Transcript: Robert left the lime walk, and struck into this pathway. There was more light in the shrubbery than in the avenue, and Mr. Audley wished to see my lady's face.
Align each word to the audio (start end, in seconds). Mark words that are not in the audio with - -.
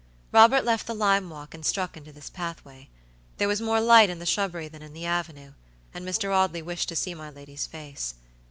Robert 0.31 0.65
left 0.65 0.87
the 0.87 0.95
lime 0.95 1.29
walk, 1.29 1.53
and 1.53 1.63
struck 1.63 1.95
into 1.95 2.11
this 2.11 2.31
pathway. 2.31 2.89
There 3.37 3.47
was 3.47 3.61
more 3.61 3.79
light 3.79 4.09
in 4.09 4.17
the 4.17 4.25
shrubbery 4.25 4.67
than 4.67 4.81
in 4.81 4.93
the 4.93 5.05
avenue, 5.05 5.53
and 5.93 6.03
Mr. 6.03 6.33
Audley 6.33 6.63
wished 6.63 6.89
to 6.89 6.95
see 6.95 7.13
my 7.13 7.29
lady's 7.29 7.67
face. 7.67 8.15